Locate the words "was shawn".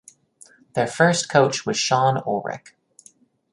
1.63-2.23